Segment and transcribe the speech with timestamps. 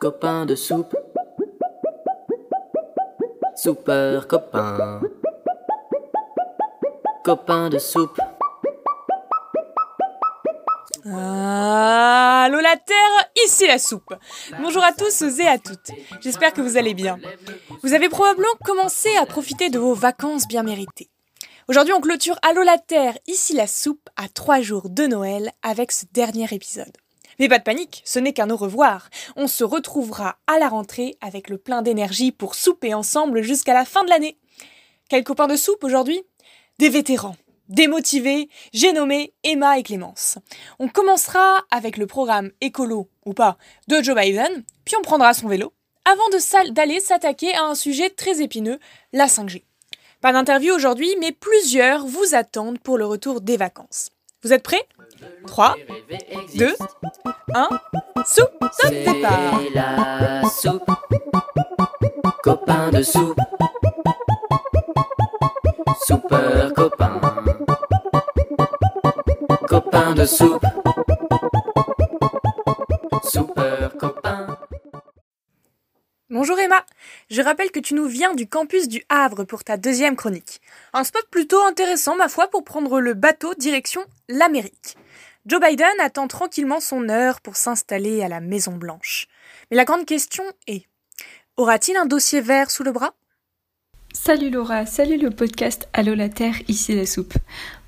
[0.00, 0.96] Copain de soupe.
[3.56, 5.00] Super copain.
[7.24, 8.20] Copain de soupe.
[11.04, 14.14] Allô la Terre, ici la soupe.
[14.60, 15.90] Bonjour à tous et à toutes.
[16.20, 17.18] J'espère que vous allez bien.
[17.82, 21.10] Vous avez probablement commencé à profiter de vos vacances bien méritées.
[21.66, 25.90] Aujourd'hui, on clôture Allô la Terre, ici la soupe, à trois jours de Noël avec
[25.90, 26.96] ce dernier épisode.
[27.38, 29.10] Mais pas de panique, ce n'est qu'un au revoir.
[29.36, 33.84] On se retrouvera à la rentrée avec le plein d'énergie pour souper ensemble jusqu'à la
[33.84, 34.38] fin de l'année.
[35.08, 36.22] Quels copains de soupe aujourd'hui?
[36.78, 37.36] Des vétérans,
[37.68, 40.38] démotivés, j'ai nommé Emma et Clémence.
[40.78, 43.56] On commencera avec le programme écolo ou pas
[43.88, 45.72] de Joe Biden, puis on prendra son vélo
[46.04, 48.78] avant d'aller s'attaquer à un sujet très épineux,
[49.12, 49.64] la 5G.
[50.20, 54.10] Pas d'interview aujourd'hui, mais plusieurs vous attendent pour le retour des vacances.
[54.42, 54.88] Vous êtes prêts?
[55.46, 55.76] 3,
[56.54, 56.76] 2,
[57.54, 57.68] 1,
[58.26, 60.90] soupe, top départ la soupe.
[62.42, 63.40] Copain de soupe.
[66.06, 67.20] Super copain.
[69.68, 70.66] Copain de soupe.
[73.24, 74.58] Super copain.
[76.30, 76.84] Bonjour Emma,
[77.30, 80.60] je rappelle que tu nous viens du campus du Havre pour ta deuxième chronique.
[80.92, 84.96] Un spot plutôt intéressant ma foi pour prendre le bateau direction l'Amérique.
[85.48, 89.28] Joe Biden attend tranquillement son heure pour s'installer à la Maison Blanche.
[89.70, 90.84] Mais la grande question est
[91.56, 93.14] aura-t-il un dossier vert sous le bras?
[94.12, 97.32] Salut Laura, salut le podcast Allô la Terre, ici la soupe.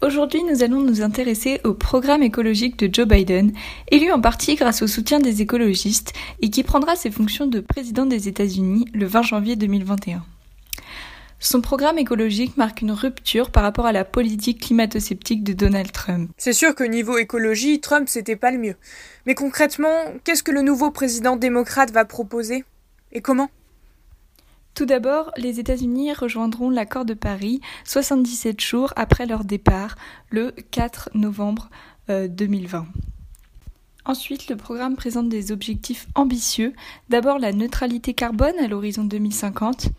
[0.00, 3.52] Aujourd'hui, nous allons nous intéresser au programme écologique de Joe Biden,
[3.90, 8.06] élu en partie grâce au soutien des écologistes et qui prendra ses fonctions de président
[8.06, 10.24] des États-Unis le 20 janvier 2021.
[11.42, 16.30] Son programme écologique marque une rupture par rapport à la politique climato-sceptique de Donald Trump.
[16.36, 18.76] C'est sûr que niveau écologie, Trump c'était pas le mieux.
[19.24, 19.88] Mais concrètement,
[20.22, 22.62] qu'est-ce que le nouveau président démocrate va proposer?
[23.12, 23.48] Et comment?
[24.74, 29.96] Tout d'abord, les États-Unis rejoindront l'accord de Paris 77 jours après leur départ,
[30.28, 31.70] le 4 novembre
[32.08, 32.78] 2020.
[32.80, 32.82] Euh,
[34.06, 36.72] Ensuite, le programme présente des objectifs ambitieux.
[37.10, 39.90] D'abord la neutralité carbone à l'horizon 2050,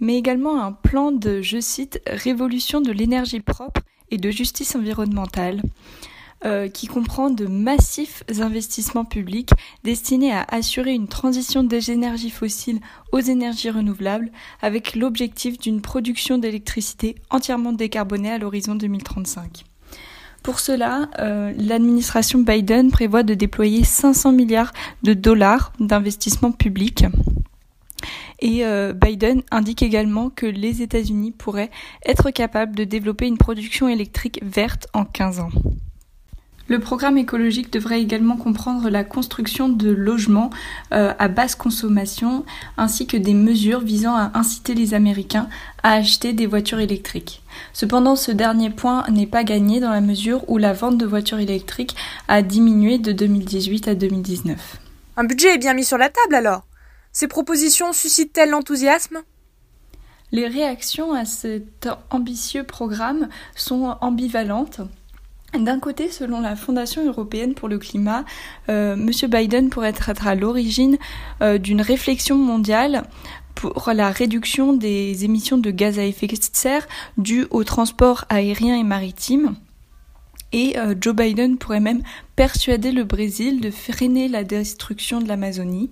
[0.00, 5.62] mais également un plan de, je cite, révolution de l'énergie propre et de justice environnementale.
[6.46, 9.50] Euh, qui comprend de massifs investissements publics
[9.84, 12.80] destinés à assurer une transition des énergies fossiles
[13.12, 19.64] aux énergies renouvelables avec l'objectif d'une production d'électricité entièrement décarbonée à l'horizon 2035.
[20.42, 24.72] Pour cela, euh, l'administration Biden prévoit de déployer 500 milliards
[25.02, 27.04] de dollars d'investissements publics.
[28.40, 31.70] Et euh, Biden indique également que les États-Unis pourraient
[32.06, 35.50] être capables de développer une production électrique verte en 15 ans.
[36.70, 40.50] Le programme écologique devrait également comprendre la construction de logements
[40.92, 42.44] euh, à basse consommation
[42.76, 45.48] ainsi que des mesures visant à inciter les Américains
[45.82, 47.42] à acheter des voitures électriques.
[47.72, 51.40] Cependant, ce dernier point n'est pas gagné dans la mesure où la vente de voitures
[51.40, 51.96] électriques
[52.28, 54.78] a diminué de 2018 à 2019.
[55.16, 56.62] Un budget est bien mis sur la table alors
[57.12, 59.18] Ces propositions suscitent-elles l'enthousiasme?
[60.32, 64.80] Les réactions à cet ambitieux programme sont ambivalentes.
[65.58, 68.24] D'un côté, selon la Fondation européenne pour le climat,
[68.68, 69.10] euh, M.
[69.28, 70.96] Biden pourrait être à l'origine
[71.42, 73.02] euh, d'une réflexion mondiale
[73.56, 76.86] pour la réduction des émissions de gaz à effet de serre
[77.18, 79.56] dues au transport aérien et maritime.
[80.52, 82.02] Et euh, Joe Biden pourrait même
[82.36, 85.90] persuader le Brésil de freiner la destruction de l'Amazonie.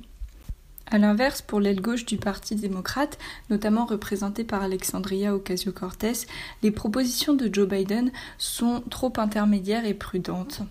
[0.90, 3.18] A l'inverse, pour l'aile gauche du Parti démocrate,
[3.50, 6.26] notamment représentée par Alexandria Ocasio-Cortez,
[6.62, 10.62] les propositions de Joe Biden sont trop intermédiaires et prudentes.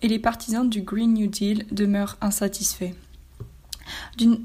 [0.00, 2.94] Et les partisans du Green New Deal demeurent insatisfaits.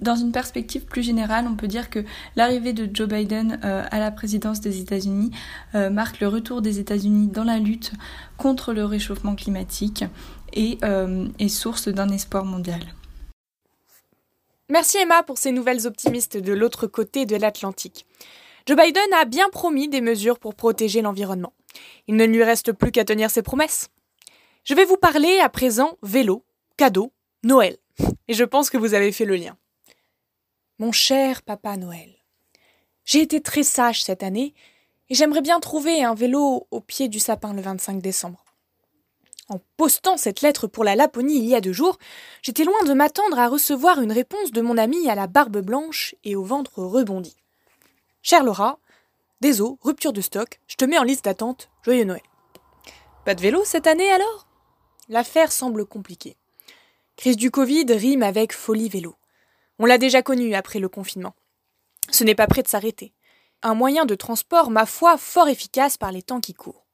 [0.01, 2.03] Dans une perspective plus générale, on peut dire que
[2.35, 5.31] l'arrivée de Joe Biden euh, à la présidence des États-Unis
[5.75, 7.91] euh, marque le retour des États-Unis dans la lutte
[8.37, 10.05] contre le réchauffement climatique
[10.53, 12.81] et euh, est source d'un espoir mondial.
[14.69, 18.05] Merci Emma pour ces nouvelles optimistes de l'autre côté de l'Atlantique.
[18.65, 21.53] Joe Biden a bien promis des mesures pour protéger l'environnement.
[22.07, 23.87] Il ne lui reste plus qu'à tenir ses promesses.
[24.65, 26.43] Je vais vous parler à présent vélo,
[26.75, 27.77] cadeau, Noël.
[28.27, 29.57] Et je pense que vous avez fait le lien.
[30.79, 32.13] Mon cher papa Noël,
[33.05, 34.53] j'ai été très sage cette année
[35.09, 38.46] et j'aimerais bien trouver un vélo au pied du sapin le 25 décembre.
[39.49, 41.97] En postant cette lettre pour la Laponie il y a deux jours,
[42.41, 46.15] j'étais loin de m'attendre à recevoir une réponse de mon ami à la barbe blanche
[46.25, 47.37] et au ventre rebondi.
[48.21, 48.79] Chère Laura,
[49.39, 52.23] désolé, rupture de stock, je te mets en liste d'attente, joyeux Noël.
[53.23, 54.47] Pas de vélo cette année alors?
[55.07, 56.35] L'affaire semble compliquée.
[57.15, 59.15] Crise du Covid rime avec folie vélo.
[59.79, 61.35] On l'a déjà connu après le confinement.
[62.11, 63.13] Ce n'est pas prêt de s'arrêter.
[63.63, 66.85] Un moyen de transport, ma foi, fort efficace par les temps qui courent.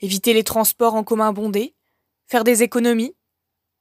[0.00, 1.74] Éviter les transports en commun bondés,
[2.28, 3.16] faire des économies,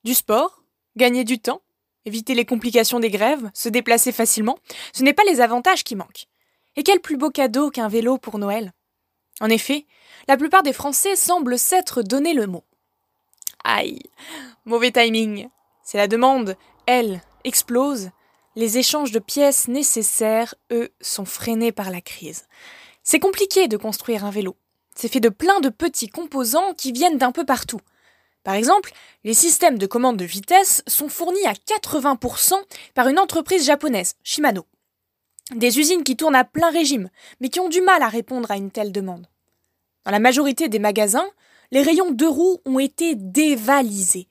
[0.03, 0.63] du sport,
[0.95, 1.61] gagner du temps,
[2.05, 4.57] éviter les complications des grèves, se déplacer facilement,
[4.94, 6.27] ce n'est pas les avantages qui manquent.
[6.77, 8.71] Et quel plus beau cadeau qu'un vélo pour Noël
[9.41, 9.85] En effet,
[10.27, 12.63] la plupart des Français semblent s'être donné le mot.
[13.63, 13.99] Aïe,
[14.65, 15.50] mauvais timing.
[15.83, 16.55] C'est la demande,
[16.85, 18.11] elle, explose.
[18.55, 22.45] Les échanges de pièces nécessaires, eux, sont freinés par la crise.
[23.03, 24.55] C'est compliqué de construire un vélo.
[24.95, 27.81] C'est fait de plein de petits composants qui viennent d'un peu partout.
[28.47, 28.94] Par exemple,
[29.25, 32.53] les systèmes de commande de vitesse sont fournis à 80%
[32.94, 34.65] par une entreprise japonaise, Shimano.
[35.53, 37.09] Des usines qui tournent à plein régime,
[37.41, 39.27] mais qui ont du mal à répondre à une telle demande.
[40.05, 41.29] Dans la majorité des magasins,
[41.71, 44.29] les rayons deux roues ont été dévalisés.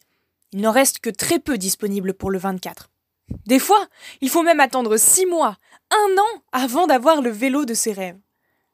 [0.52, 2.88] Il n'en reste que très peu disponibles pour le 24.
[3.44, 3.86] Des fois,
[4.22, 5.58] il faut même attendre six mois,
[5.90, 8.18] un an avant d'avoir le vélo de ses rêves.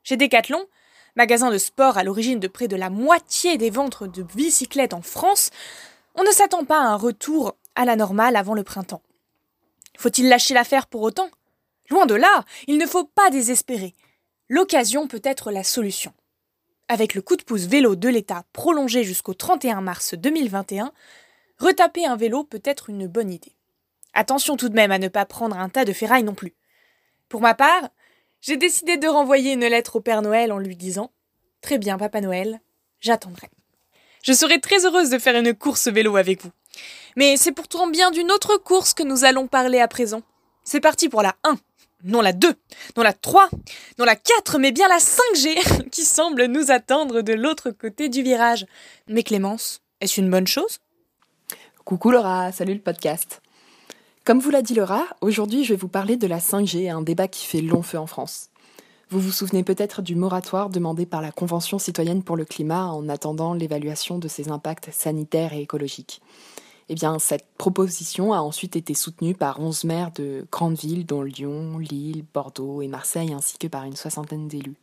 [0.04, 0.64] Chez Decathlon,
[1.16, 5.02] magasin de sport à l'origine de près de la moitié des ventes de bicyclettes en
[5.02, 5.50] France,
[6.14, 9.02] on ne s'attend pas à un retour à la normale avant le printemps.
[9.98, 11.30] Faut-il lâcher l'affaire pour autant?
[11.90, 13.94] Loin de là, il ne faut pas désespérer.
[14.48, 16.12] L'occasion peut être la solution.
[16.88, 20.92] Avec le coup de pouce vélo de l'État prolongé jusqu'au 31 mars 2021,
[21.58, 23.56] retaper un vélo peut être une bonne idée.
[24.14, 26.54] Attention tout de même à ne pas prendre un tas de ferraille non plus.
[27.28, 27.88] Pour ma part,
[28.42, 31.10] j'ai décidé de renvoyer une lettre au Père Noël en lui disant
[31.62, 32.60] Très bien, Papa Noël,
[33.00, 33.48] j'attendrai.
[34.22, 36.50] Je serai très heureuse de faire une course vélo avec vous.
[37.16, 40.22] Mais c'est pourtant bien d'une autre course que nous allons parler à présent.
[40.64, 41.56] C'est parti pour la 1,
[42.04, 42.52] non la 2,
[42.96, 43.48] non la 3,
[43.98, 48.22] non la 4, mais bien la 5G qui semble nous attendre de l'autre côté du
[48.22, 48.66] virage.
[49.08, 50.78] Mais Clémence, est-ce une bonne chose?
[51.84, 53.41] Coucou Laura, salut le podcast.
[54.24, 57.26] Comme vous l'a dit Laura, aujourd'hui je vais vous parler de la 5G, un débat
[57.26, 58.50] qui fait long feu en France.
[59.10, 63.08] Vous vous souvenez peut-être du moratoire demandé par la Convention citoyenne pour le climat en
[63.08, 66.22] attendant l'évaluation de ses impacts sanitaires et écologiques.
[66.88, 71.22] Eh bien, cette proposition a ensuite été soutenue par 11 maires de grandes villes, dont
[71.22, 74.76] Lyon, Lille, Bordeaux et Marseille, ainsi que par une soixantaine d'élus.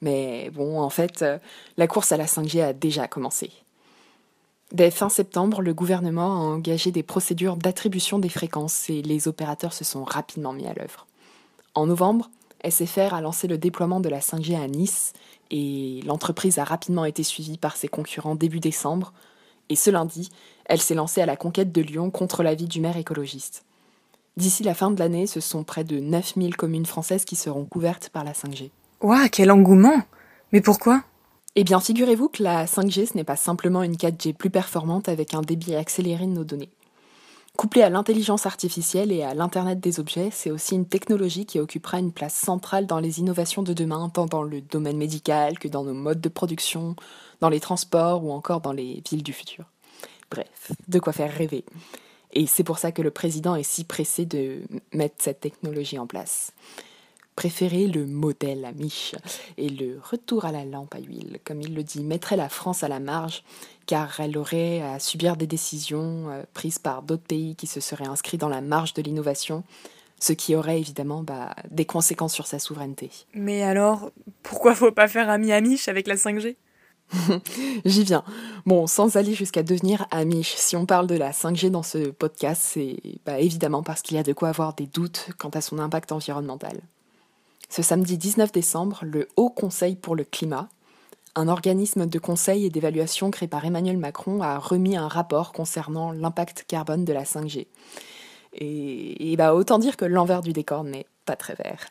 [0.00, 1.38] Mais bon, en fait, euh,
[1.76, 3.50] la course à la 5G a déjà commencé.
[4.74, 9.72] Dès fin septembre, le gouvernement a engagé des procédures d'attribution des fréquences et les opérateurs
[9.72, 11.06] se sont rapidement mis à l'œuvre.
[11.76, 12.28] En novembre,
[12.68, 15.12] SFR a lancé le déploiement de la 5G à Nice
[15.52, 19.12] et l'entreprise a rapidement été suivie par ses concurrents début décembre.
[19.68, 20.30] Et ce lundi,
[20.64, 23.64] elle s'est lancée à la conquête de Lyon contre l'avis du maire écologiste.
[24.36, 28.08] D'ici la fin de l'année, ce sont près de 9000 communes françaises qui seront couvertes
[28.08, 28.70] par la 5G.
[29.02, 30.02] Ouah, quel engouement
[30.50, 31.04] Mais pourquoi?
[31.56, 35.34] Eh bien, figurez-vous que la 5G, ce n'est pas simplement une 4G plus performante avec
[35.34, 36.70] un débit accéléré de nos données.
[37.56, 42.00] Couplée à l'intelligence artificielle et à l'Internet des objets, c'est aussi une technologie qui occupera
[42.00, 45.84] une place centrale dans les innovations de demain, tant dans le domaine médical que dans
[45.84, 46.96] nos modes de production,
[47.40, 49.66] dans les transports ou encore dans les villes du futur.
[50.32, 51.64] Bref, de quoi faire rêver.
[52.32, 54.62] Et c'est pour ça que le président est si pressé de
[54.92, 56.52] mettre cette technologie en place
[57.36, 59.14] préférer le modèle à miche
[59.56, 62.84] et le retour à la lampe à huile, comme il le dit, mettrait la France
[62.84, 63.42] à la marge,
[63.86, 68.06] car elle aurait à subir des décisions euh, prises par d'autres pays qui se seraient
[68.06, 69.64] inscrits dans la marge de l'innovation,
[70.20, 73.10] ce qui aurait évidemment bah, des conséquences sur sa souveraineté.
[73.34, 74.10] Mais alors,
[74.42, 76.56] pourquoi faut pas faire ami amiche avec la 5G
[77.84, 78.24] J'y viens.
[78.64, 82.62] Bon, sans aller jusqu'à devenir amiche, si on parle de la 5G dans ce podcast,
[82.64, 85.78] c'est bah, évidemment parce qu'il y a de quoi avoir des doutes quant à son
[85.78, 86.80] impact environnemental.
[87.68, 90.68] Ce samedi 19 décembre, le Haut Conseil pour le climat,
[91.34, 96.12] un organisme de conseil et d'évaluation créé par Emmanuel Macron, a remis un rapport concernant
[96.12, 97.66] l'impact carbone de la 5G.
[98.56, 101.88] Et, bah autant dire que l'envers du décor n'est pas très vert.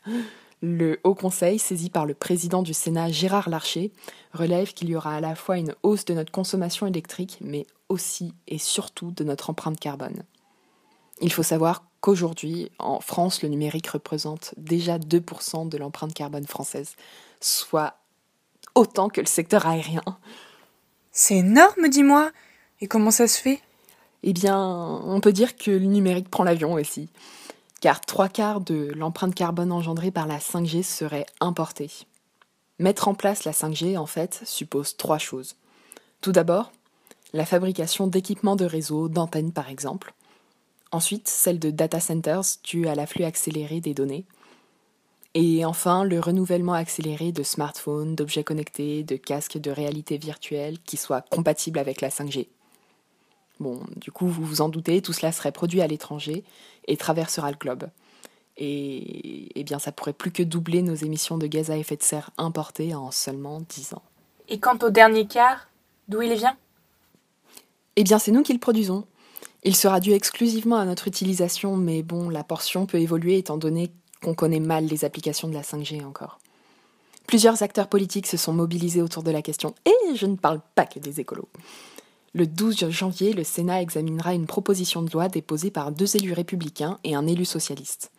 [0.62, 3.92] Le Haut Conseil, saisi par le président du Sénat Gérard Larcher,
[4.34, 8.34] relève qu'il y aura à la fois une hausse de notre consommation électrique, mais aussi
[8.48, 10.24] et surtout de notre empreinte carbone.
[11.24, 16.98] Il faut savoir qu'aujourd'hui, en France, le numérique représente déjà 2% de l'empreinte carbone française,
[17.39, 17.96] soit
[18.75, 20.03] autant que le secteur aérien.
[21.13, 22.32] C'est énorme, dis-moi.
[22.82, 23.62] Et comment ça se fait?
[24.24, 27.08] Eh bien, on peut dire que le numérique prend l'avion aussi,
[27.80, 31.89] car trois quarts de l'empreinte carbone engendrée par la 5G serait importée.
[32.80, 35.56] Mettre en place la 5G, en fait, suppose trois choses.
[36.20, 36.74] Tout d'abord,
[37.32, 40.13] la fabrication d'équipements de réseau, d'antennes par exemple,
[40.94, 44.26] Ensuite, celle de data centers due à l'afflux accéléré des données.
[45.34, 50.98] Et enfin, le renouvellement accéléré de smartphones, d'objets connectés, de casques de réalité virtuelle qui
[50.98, 52.48] soient compatibles avec la 5G.
[53.60, 56.44] Bon, du coup, vous vous en doutez, tout cela serait produit à l'étranger
[56.88, 57.90] et traversera le globe.
[58.58, 62.04] Et eh bien, ça pourrait plus que doubler nos émissions de gaz à effet de
[62.04, 64.04] serre importées en seulement 10 ans.
[64.48, 65.70] Et quant au dernier quart,
[66.08, 66.56] d'où il vient?
[67.96, 69.08] Eh bien, c'est nous qui le produisons.
[69.65, 73.91] Il sera dû exclusivement à notre utilisation, mais bon, la portion peut évoluer étant donné
[74.22, 76.39] qu'on connaît mal les applications de la 5G encore.
[77.27, 80.86] Plusieurs acteurs politiques se sont mobilisés autour de la question, et je ne parle pas
[80.86, 81.48] que des écolos.
[82.34, 87.00] Le 12 janvier, le Sénat examinera une proposition de loi déposée par deux élus républicains
[87.03, 88.12] et un élu socialiste.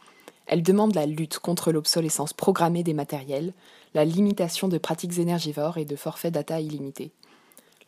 [0.46, 3.52] Elle demande la lutte contre l'obsolescence programmée des matériels,
[3.92, 7.10] la limitation de pratiques énergivores et de forfaits data illimités.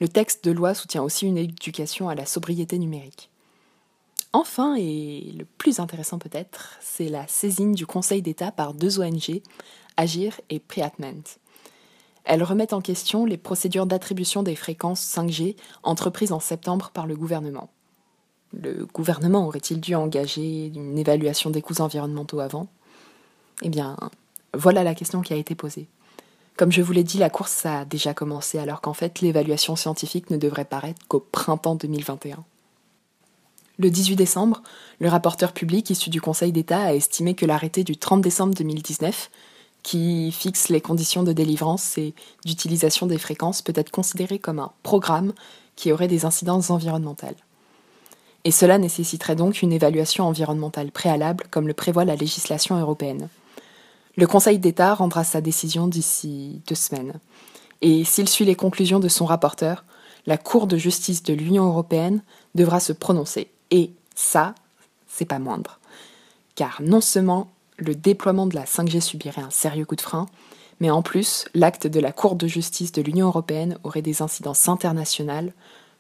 [0.01, 3.31] Le texte de loi soutient aussi une éducation à la sobriété numérique.
[4.37, 9.41] Enfin, et le plus intéressant peut-être, c'est la saisine du Conseil d'État par deux ONG,
[9.97, 11.23] Agir et Preatment.
[12.25, 17.17] Elles remettent en question les procédures d'attribution des fréquences 5G entreprises en septembre par le
[17.17, 17.71] gouvernement.
[18.53, 22.67] Le gouvernement aurait-il dû engager une évaluation des coûts environnementaux avant?
[23.63, 23.97] Eh bien,
[24.53, 25.89] voilà la question qui a été posée.
[26.59, 30.29] Comme je vous l'ai dit, la course a déjà commencé alors qu'en fait l'évaluation scientifique
[30.29, 32.45] ne devrait paraître qu'au printemps 2021.
[33.79, 34.63] Le 18 décembre,
[35.01, 39.31] le rapporteur public issu du Conseil d'État a estimé que l'arrêté du 30 décembre 2019,
[39.83, 42.15] qui fixe les conditions de délivrance et
[42.47, 45.35] d'utilisation des fréquences, peut être considéré comme un programme
[45.77, 47.37] qui aurait des incidences environnementales.
[48.45, 53.29] Et cela nécessiterait donc une évaluation environnementale préalable, comme le prévoit la législation européenne.
[54.17, 57.21] Le Conseil d'État rendra sa décision d'ici deux semaines.
[57.83, 59.85] Et s'il suit les conclusions de son rapporteur,
[60.25, 62.23] la Cour de justice de l'Union européenne
[62.55, 64.55] devra se prononcer et ça,
[65.09, 65.79] c'est pas moindre.
[66.55, 70.27] Car non seulement le déploiement de la 5G subirait un sérieux coup de frein,
[70.81, 74.69] mais en plus, l'acte de la Cour de justice de l'Union européenne aurait des incidences
[74.69, 75.53] internationales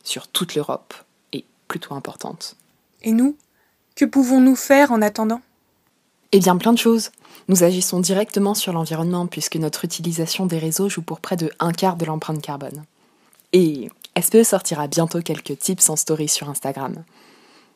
[0.04, 0.94] sur toute l'Europe,
[1.32, 2.56] et plutôt importantes.
[3.02, 3.36] Et nous
[3.94, 5.40] Que pouvons-nous faire en attendant?
[6.32, 7.10] Eh bien, plein de choses.
[7.48, 11.72] Nous agissons directement sur l'environnement puisque notre utilisation des réseaux joue pour près de un
[11.72, 12.84] quart de l'empreinte carbone.
[13.52, 13.88] Et
[14.20, 17.04] SPE sortira bientôt quelques tips en story sur Instagram.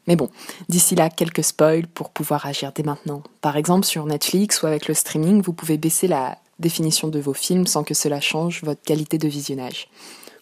[0.06, 0.28] Mais bon,
[0.68, 3.22] d'ici là, quelques spoils pour pouvoir agir dès maintenant.
[3.40, 7.34] Par exemple, sur Netflix ou avec le streaming, vous pouvez baisser la définition de vos
[7.34, 9.88] films sans que cela change votre qualité de visionnage.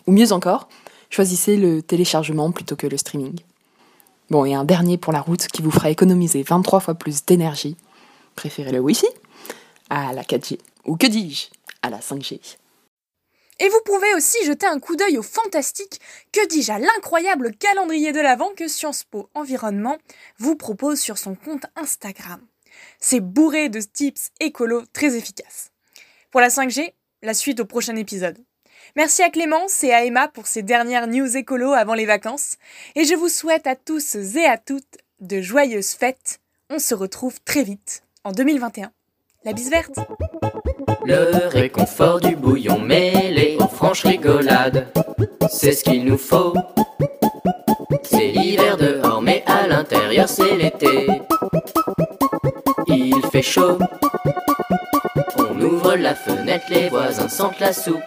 [0.07, 0.69] Ou mieux encore,
[1.11, 3.38] choisissez le téléchargement plutôt que le streaming.
[4.31, 7.77] Bon, et un dernier pour la route qui vous fera économiser 23 fois plus d'énergie.
[8.37, 9.07] Préférez le Wi-Fi?
[9.91, 10.59] À la 4G.
[10.85, 11.47] Ou que dis-je?
[11.83, 12.41] À la 5G.
[13.61, 16.00] Et vous pouvez aussi jeter un coup d'œil au fantastique,
[16.33, 19.99] que dis-je, à l'incroyable calendrier de l'Avent que Sciences Po Environnement
[20.38, 22.41] vous propose sur son compte Instagram.
[23.00, 25.73] C'est bourré de tips écolos très efficaces.
[26.31, 28.38] Pour la 5G, la suite au prochain épisode.
[28.97, 32.57] Merci à Clémence et à Emma pour ces dernières news écolos avant les vacances.
[32.95, 36.41] Et je vous souhaite à tous et à toutes de joyeuses fêtes.
[36.71, 38.93] On se retrouve très vite en 2021.
[39.45, 40.00] La bise verte
[41.04, 44.88] Le réconfort du bouillon mêlé aux franches rigolades,
[45.49, 46.54] c'est ce qu'il nous faut.
[48.02, 51.07] C'est l'hiver dehors, mais à l'intérieur c'est l'été.
[52.88, 53.78] Il fait chaud,
[55.37, 58.02] on ouvre la fenêtre, les voisins sentent la soupe.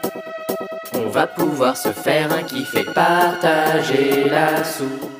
[0.93, 5.10] On va pouvoir se faire un kiff et partager la soupe.